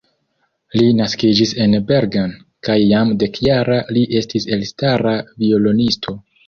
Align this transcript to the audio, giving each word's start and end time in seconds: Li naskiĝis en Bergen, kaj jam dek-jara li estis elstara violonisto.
Li 0.79 0.87
naskiĝis 0.99 1.51
en 1.65 1.75
Bergen, 1.93 2.33
kaj 2.69 2.79
jam 2.95 3.15
dek-jara 3.25 3.81
li 3.95 4.09
estis 4.23 4.53
elstara 4.59 5.19
violonisto. 5.45 6.23